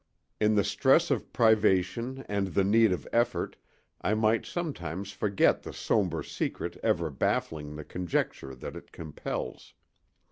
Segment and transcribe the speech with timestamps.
[0.39, 3.55] In the stress of privation and the need of effort
[4.01, 9.75] I might sometimes forget the somber secret ever baffling the conjecture that it compels.